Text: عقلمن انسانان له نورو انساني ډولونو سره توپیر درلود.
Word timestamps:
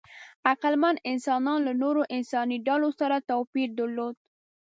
عقلمن 0.49 0.95
انسانان 1.11 1.59
له 1.67 1.73
نورو 1.81 2.01
انساني 2.17 2.57
ډولونو 2.67 2.97
سره 2.99 3.25
توپیر 3.29 3.69
درلود. 3.79 4.15